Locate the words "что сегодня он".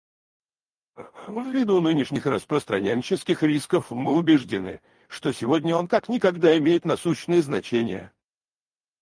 5.07-5.87